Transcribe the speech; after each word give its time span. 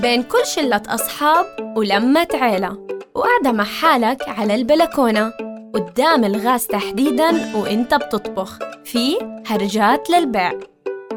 بين 0.00 0.22
كل 0.22 0.46
شلة 0.46 0.82
أصحاب 0.88 1.46
ولمة 1.76 2.28
عيلة. 2.34 2.86
وقاعدة 3.14 3.52
مع 3.52 3.64
حالك 3.64 4.28
على 4.28 4.54
البلكونة. 4.54 5.32
قدام 5.74 6.24
الغاز 6.24 6.66
تحديداً 6.66 7.56
وإنت 7.56 7.94
بتطبخ. 7.94 8.58
في 8.84 9.16
هرجات 9.46 10.10
للبيع. 10.10 10.52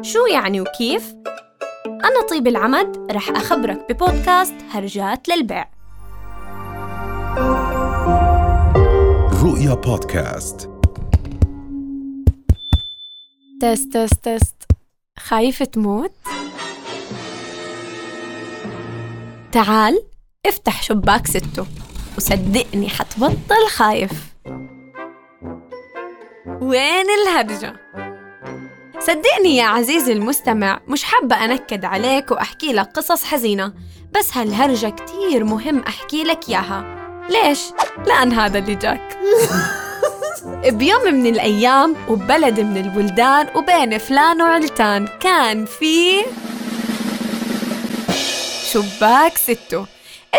شو 0.02 0.26
يعني 0.26 0.60
وكيف؟ 0.60 1.14
أنا 1.86 2.26
طيب 2.30 2.46
العمد 2.46 3.12
رح 3.12 3.30
أخبرك 3.30 3.92
ببودكاست 3.92 4.54
هرجات 4.70 5.28
للبيع. 5.28 5.68
رؤيا 9.42 9.74
بودكاست. 9.74 10.70
تست 13.60 13.92
تست 13.92 14.14
تست. 14.24 14.56
خايف 15.18 15.62
تموت؟ 15.62 16.12
تعال 19.58 20.02
افتح 20.46 20.82
شباك 20.82 21.26
ستو 21.26 21.64
وصدقني 22.16 22.88
حتبطل 22.88 23.68
خايف 23.68 24.12
وين 26.60 27.06
الهرجة؟ 27.22 27.76
صدقني 29.00 29.56
يا 29.56 29.64
عزيزي 29.64 30.12
المستمع 30.12 30.80
مش 30.88 31.04
حابة 31.04 31.44
أنكد 31.44 31.84
عليك 31.84 32.30
وأحكي 32.30 32.72
لك 32.72 32.86
قصص 32.86 33.24
حزينة 33.24 33.72
بس 34.18 34.36
هالهرجة 34.36 34.86
كتير 34.86 35.44
مهم 35.44 35.78
أحكي 35.78 36.24
لك 36.24 36.48
إياها 36.48 36.84
ليش؟ 37.30 37.60
لأن 38.06 38.32
هذا 38.32 38.58
اللي 38.58 38.74
جاك 38.74 39.18
بيوم 40.78 41.14
من 41.14 41.26
الأيام 41.26 41.96
وببلد 42.08 42.60
من 42.60 42.76
البلدان 42.76 43.46
وبين 43.56 43.98
فلان 43.98 44.42
وعلتان 44.42 45.08
كان 45.20 45.64
في 45.64 46.24
شباك 48.72 49.36
ستو 49.36 49.84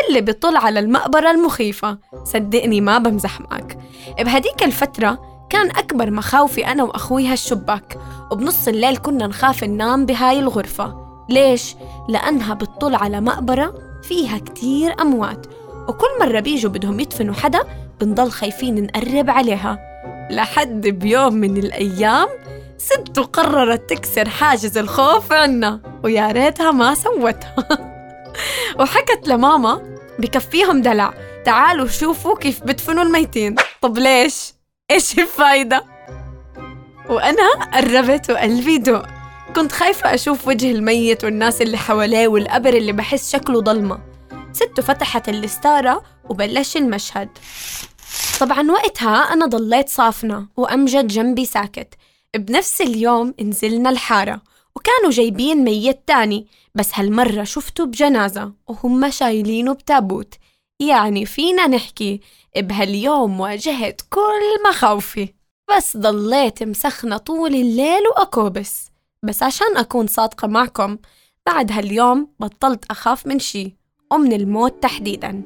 اللي 0.07 0.21
بيطل 0.21 0.57
على 0.57 0.79
المقبرة 0.79 1.31
المخيفة. 1.31 1.97
صدقني 2.23 2.81
ما 2.81 2.97
بمزح 2.97 3.41
معك. 3.41 3.77
بهديك 4.19 4.63
الفترة 4.63 5.19
كان 5.49 5.69
أكبر 5.69 6.11
مخاوفي 6.11 6.67
أنا 6.67 6.83
وأخوي 6.83 7.27
هالشباك. 7.27 7.97
وبنص 8.31 8.67
الليل 8.67 8.97
كنا 8.97 9.27
نخاف 9.27 9.63
ننام 9.63 10.05
بهاي 10.05 10.39
الغرفة. 10.39 10.95
ليش؟ 11.29 11.75
لأنها 12.09 12.53
بتطل 12.53 12.95
على 12.95 13.21
مقبرة 13.21 13.73
فيها 14.03 14.37
كتير 14.37 15.01
أموات. 15.01 15.45
وكل 15.87 16.07
مرة 16.21 16.39
بيجوا 16.39 16.71
بدهم 16.71 16.99
يدفنوا 16.99 17.33
حدا 17.33 17.59
بنضل 18.01 18.31
خايفين 18.31 18.83
نقرب 18.83 19.29
عليها. 19.29 19.79
لحد 20.31 20.87
بيوم 20.87 21.33
من 21.33 21.57
الأيام 21.57 22.27
ست 22.77 23.19
قررت 23.19 23.89
تكسر 23.89 24.29
حاجز 24.29 24.77
الخوف 24.77 25.31
عنا. 25.33 25.79
ويا 26.03 26.31
ريتها 26.31 26.71
ما 26.71 26.93
سوتها. 26.93 27.55
وحكت 28.79 29.27
لماما 29.27 29.97
بكفيهم 30.19 30.81
دلع. 30.81 31.13
تعالوا 31.45 31.87
شوفوا 31.87 32.37
كيف 32.37 32.63
بدفنوا 32.63 33.03
الميتين. 33.03 33.55
طب 33.81 33.97
ليش؟ 33.97 34.53
إيش 34.91 35.13
الفايدة؟ 35.19 35.85
وأنا 37.09 37.49
قربت 37.73 38.29
وقلبي 38.31 38.77
دق. 38.77 39.05
كنت 39.55 39.71
خايفة 39.71 40.13
أشوف 40.13 40.47
وجه 40.47 40.71
الميت 40.71 41.23
والناس 41.23 41.61
اللي 41.61 41.77
حواليه 41.77 42.27
والقبر 42.27 42.73
اللي 42.73 42.91
بحس 42.91 43.31
شكله 43.31 43.61
ضلمة. 43.61 43.99
ست 44.53 44.79
فتحت 44.81 45.29
الستارة 45.29 46.03
وبلش 46.29 46.77
المشهد. 46.77 47.29
طبعا 48.39 48.71
وقتها 48.71 49.33
أنا 49.33 49.45
ضليت 49.45 49.89
صافنة 49.89 50.45
وأمجد 50.57 51.07
جنبي 51.07 51.45
ساكت. 51.45 51.93
بنفس 52.35 52.81
اليوم 52.81 53.33
نزلنا 53.41 53.89
الحارة. 53.89 54.41
وكانوا 54.79 55.11
جايبين 55.11 55.63
ميت 55.63 55.99
تاني 56.07 56.47
بس 56.75 56.91
هالمرة 56.93 57.43
شفته 57.43 57.85
بجنازة 57.85 58.51
وهم 58.67 59.09
شايلينه 59.09 59.73
بتابوت. 59.73 60.33
يعني 60.81 61.25
فينا 61.25 61.67
نحكي 61.67 62.21
بهاليوم 62.57 63.39
واجهت 63.39 64.01
كل 64.09 64.69
مخاوفي. 64.69 65.33
بس 65.75 65.97
ضليت 65.97 66.63
مسخنة 66.63 67.17
طول 67.17 67.55
الليل 67.55 68.07
وأكوبس. 68.07 68.91
بس 69.25 69.43
عشان 69.43 69.77
أكون 69.77 70.07
صادقة 70.07 70.47
معكم 70.47 70.97
بعد 71.45 71.71
هاليوم 71.71 72.27
بطلت 72.39 72.85
أخاف 72.91 73.27
من 73.27 73.39
شي 73.39 73.75
ومن 74.11 74.33
الموت 74.33 74.83
تحديداً. 74.83 75.41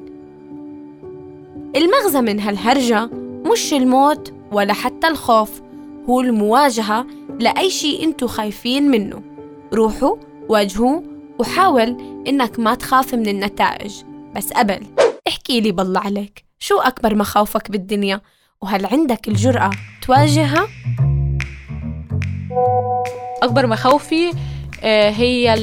المغزى 1.76 2.20
من 2.20 2.40
هالهرجة 2.40 3.06
مش 3.52 3.72
الموت 3.74 4.32
ولا 4.52 4.72
حتى 4.72 5.06
الخوف 5.06 5.62
هو 6.08 6.20
المواجهة 6.20 7.06
لأي 7.40 7.70
شي 7.70 8.04
انتو 8.04 8.26
خايفين 8.26 8.90
منه. 8.90 9.33
روحوا 9.74 10.16
واجهوه 10.48 11.02
وحاول 11.38 11.96
إنك 12.28 12.58
ما 12.58 12.74
تخاف 12.74 13.14
من 13.14 13.28
النتائج 13.28 14.02
بس 14.36 14.52
قبل 14.52 14.86
احكي 15.28 15.60
لي 15.60 15.72
بالله 15.72 16.00
عليك 16.00 16.44
شو 16.58 16.80
أكبر 16.80 17.14
مخاوفك 17.14 17.70
بالدنيا 17.70 18.20
وهل 18.60 18.86
عندك 18.86 19.28
الجرأة 19.28 19.70
تواجهها؟ 20.02 20.68
أكبر 23.42 23.66
مخاوفي 23.66 24.30
آه، 24.82 25.10
هي 25.10 25.56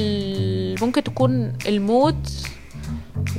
ممكن 0.82 1.02
تكون 1.02 1.52
الموت 1.68 2.32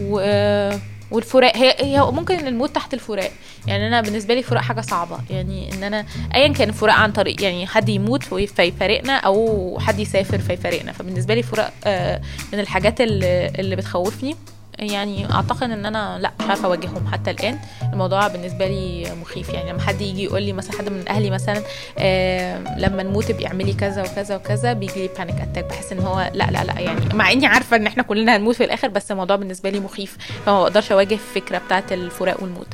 و 0.02 0.20
آه، 0.22 0.80
والفراق 1.14 1.58
هي 1.58 1.76
هي 1.80 2.02
ممكن 2.02 2.48
الموت 2.48 2.76
تحت 2.76 2.94
الفراق. 2.94 3.32
يعني 3.68 3.88
أنا 3.88 4.02
بالنسبة 4.02 4.34
لي 4.34 4.44
فراق 4.44 4.62
حاجة 4.62 4.82
صعبة. 4.82 5.18
يعني 5.30 5.74
إن 5.74 5.84
أنا 5.84 6.06
ايا 6.36 6.48
كان 6.48 6.70
الفراق 6.70 6.96
عن 6.96 7.12
طريق 7.12 7.44
يعني 7.44 7.68
حد 7.68 7.90
يموت 7.90 8.24
في- 8.24 8.48
فيفارقنا 8.48 9.18
أو 9.18 9.78
حد 9.82 10.00
يسافر 10.00 10.38
فيفارقنا. 10.40 10.92
فبالنسبة 10.92 11.34
لي 11.36 11.44
فراق 11.44 11.74
آه، 11.86 12.22
من 12.54 12.60
الحاجات 12.60 12.96
اللي 13.02 13.76
بتخوفني. 13.76 14.36
يعني 14.80 15.34
أعتقد 15.34 15.64
إن 15.64 15.86
أنا 15.86 16.20
لأ 16.20 16.32
مش 16.40 16.46
عارفة 16.50 16.66
اواجههم 16.66 17.08
حتى 17.12 17.32
الآن. 17.32 17.60
الموضوع 17.94 18.28
بالنسبة 18.28 18.68
لي 18.68 19.08
مخيف. 19.22 19.50
يعني 19.50 19.72
لما 19.72 19.82
حد 19.82 20.02
يجي 20.02 20.24
يقول 20.24 20.44
لي 20.44 20.54
مثلا 20.54 20.78
حد 20.78 20.90
من 20.90 21.04
أهلي 21.10 21.30
مثلا 21.30 21.62
آه 21.98 22.78
لما 22.78 23.04
نموت 23.04 23.32
بيعملي 23.32 23.74
كذا 23.74 24.02
وكذا 24.02 24.36
وكذا 24.36 24.74
بيجي 24.74 25.02
لي 25.02 25.10
panic 25.18 25.36
attack 25.42 25.66
بحس 25.66 25.92
إن 25.92 26.00
هو 26.00 26.32
لأ 26.34 26.52
لأ 26.52 26.64
لأ 26.64 26.80
يعني 26.80 27.00
مع 27.14 27.32
إني 27.32 27.46
عارفة 27.46 27.78
إن 27.78 27.88
إحنا 27.88 28.04
كلنا 28.04 28.36
هنموت 28.36 28.56
في 28.56 28.64
الآخر 28.64 28.88
بس 28.88 29.12
الموضوع 29.12 29.36
بالنسبة 29.36 29.70
لي 29.70 29.80
مخيف. 29.80 30.18
فما 30.46 30.62
بقدرش 30.62 30.92
أواجه 30.92 31.14
الفكرة 31.14 31.58
بتاعة 31.58 31.84
الفراق 31.92 32.44
والموت. 32.44 32.68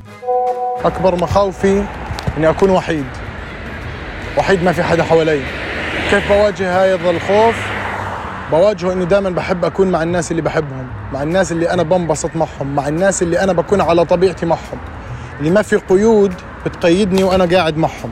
أكبر 0.86 1.16
مخاوفي 1.16 1.84
إني 2.38 2.50
أكون 2.50 2.70
وحيد. 2.70 3.06
وحيد 4.38 4.64
ما 4.64 4.72
في 4.72 4.84
حدا 4.84 5.04
حوالي. 5.04 5.42
كيف 6.10 6.32
بواجه 6.32 6.96
هذا 6.96 7.10
الخوف؟ 7.10 7.69
بواجهه 8.52 8.94
إني 8.94 9.06
دائما 9.06 9.30
بحب 9.30 9.66
أكون 9.66 9.92
مع 9.92 10.04
الناس 10.04 10.32
اللي 10.32 10.42
بحبهم 10.42 10.88
مع 11.14 11.24
الناس 11.24 11.52
اللي 11.52 11.70
أنا 11.74 11.84
بنبسط 11.84 12.36
معهم 12.36 12.76
مع 12.76 12.88
الناس 12.88 13.22
اللي 13.24 13.40
أنا 13.40 13.54
بكون 13.54 13.82
على 13.82 14.06
طبيعتي 14.06 14.46
معهم. 14.46 14.80
اللي 15.40 15.50
ما 15.50 15.62
في 15.62 15.76
قيود 15.76 16.34
بتقيدني 16.66 17.24
وأنا 17.24 17.46
قاعد 17.46 17.78
معهم. 17.78 18.12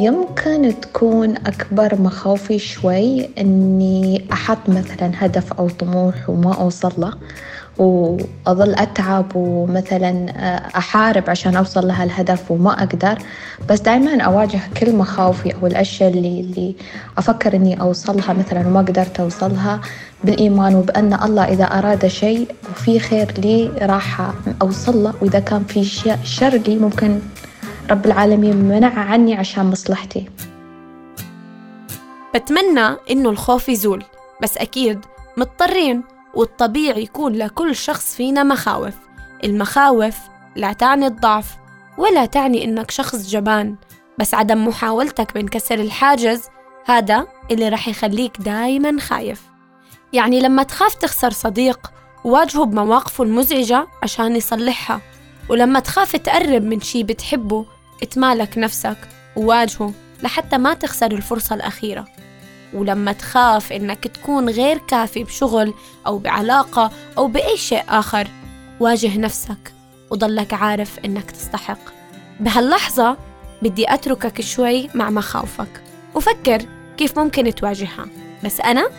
يمكن 0.00 0.80
تكون 0.80 1.36
أكبر 1.36 1.94
مخاوفي 2.00 2.58
شوي 2.58 3.28
إني 3.38 4.24
أحط 4.32 4.68
مثلا 4.68 5.12
هدف 5.14 5.52
أو 5.52 5.68
طموح 5.68 6.14
وما 6.28 6.54
أوصل 6.54 6.92
له. 6.98 7.12
وأظل 7.78 8.74
أتعب 8.74 9.26
ومثلا 9.34 10.32
أحارب 10.78 11.30
عشان 11.30 11.56
أوصل 11.56 11.88
لهالهدف 11.88 12.50
وما 12.50 12.82
أقدر. 12.82 13.18
بس 13.68 13.80
دائما 13.80 14.22
أواجه 14.22 14.60
كل 14.80 14.96
مخاوفي 14.96 15.54
أو 15.54 15.66
الأشياء 15.66 16.10
اللي, 16.10 16.40
اللي 16.40 16.74
أفكر 17.18 17.56
إني 17.56 17.80
أوصلها 17.80 18.32
مثلا 18.32 18.66
وما 18.66 18.80
قدرت 18.80 19.20
أوصلها 19.20 19.80
بالإيمان 20.24 20.74
وبأن 20.74 21.14
الله 21.14 21.44
إذا 21.44 21.64
أراد 21.64 22.06
شيء 22.06 22.48
وفي 22.70 22.98
خير 22.98 23.34
لي 23.38 23.70
راح 23.82 24.32
أوصل 24.62 25.04
له. 25.04 25.14
وإذا 25.22 25.38
كان 25.38 25.64
في 25.64 25.84
شيء 25.84 26.16
شر 26.24 26.56
لي 26.56 26.76
ممكن 26.76 27.20
رب 27.90 28.06
العالمين 28.06 28.56
منع 28.56 28.98
عني 28.98 29.34
عشان 29.34 29.66
مصلحتي. 29.66 30.28
بتمنى 32.34 32.96
إنه 33.10 33.30
الخوف 33.30 33.68
يزول 33.68 34.04
بس 34.42 34.58
أكيد 34.58 34.98
مضطرين 35.36 36.02
والطبيعي 36.36 37.02
يكون 37.02 37.32
لكل 37.32 37.76
شخص 37.76 38.14
فينا 38.14 38.42
مخاوف. 38.42 38.94
المخاوف 39.44 40.16
لا 40.56 40.72
تعني 40.72 41.06
الضعف 41.06 41.56
ولا 41.98 42.26
تعني 42.26 42.64
إنك 42.64 42.90
شخص 42.90 43.26
جبان 43.26 43.76
بس 44.18 44.34
عدم 44.34 44.68
محاولتك 44.68 45.36
من 45.36 45.48
كسر 45.48 45.74
الحاجز 45.74 46.42
هذا 46.86 47.26
اللي 47.50 47.68
رح 47.68 47.88
يخليك 47.88 48.40
دايما 48.40 49.00
خايف. 49.00 49.42
يعني 50.12 50.40
لما 50.40 50.62
تخاف 50.62 50.94
تخسر 50.94 51.30
صديق 51.30 51.92
واجهه 52.24 52.64
بمواقفه 52.64 53.24
المزعجة 53.24 53.86
عشان 54.02 54.36
يصلحها 54.36 55.00
ولما 55.48 55.80
تخاف 55.80 56.16
تقرب 56.16 56.62
من 56.62 56.80
شي 56.80 57.02
بتحبه 57.02 57.66
اتمالك 58.02 58.58
نفسك 58.58 58.96
وواجهه 59.36 59.92
لحتى 60.22 60.58
ما 60.58 60.74
تخسر 60.74 61.12
الفرصة 61.12 61.54
الأخيرة. 61.54 62.04
ولما 62.72 63.12
تخاف 63.12 63.72
إنك 63.72 64.06
تكون 64.06 64.48
غير 64.48 64.78
كافي 64.78 65.24
بشغل 65.24 65.74
أو 66.06 66.18
بعلاقة 66.18 66.90
أو 67.18 67.26
بأي 67.26 67.56
شيء 67.56 67.82
آخر 67.88 68.28
واجه 68.80 69.18
نفسك 69.18 69.72
وضلك 70.10 70.54
عارف 70.54 70.98
إنك 71.04 71.30
تستحق. 71.30 71.78
بهاللحظة 72.40 73.16
بدي 73.62 73.94
أتركك 73.94 74.40
شوي 74.40 74.88
مع 74.94 75.10
مخاوفك 75.10 75.82
وفكر 76.14 76.62
كيف 76.96 77.18
ممكن 77.18 77.54
تواجهها. 77.54 78.06
بس 78.44 78.60
أنا 78.60 78.90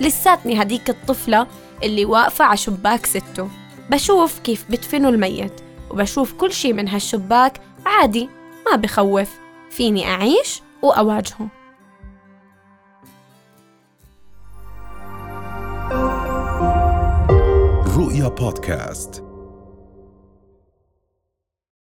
لساتني 0.00 0.62
هديك 0.62 0.90
الطفلة 0.90 1.46
اللي 1.82 2.04
واقفة 2.04 2.44
على 2.44 2.56
شباك 2.56 3.06
سته. 3.06 3.48
بشوف 3.90 4.38
كيف 4.38 4.64
بدفنوا 4.70 5.10
الميت 5.10 5.60
وبشوف 5.90 6.32
كل 6.32 6.52
شي 6.52 6.72
من 6.72 6.88
هالشباك 6.88 7.60
عادي 7.86 8.28
ما 8.70 8.76
بخوف. 8.76 9.28
فيني 9.70 10.10
أعيش 10.10 10.62
وأواجهه. 10.82 11.63
رؤيا 18.14 18.28
بودكاست 18.28 19.23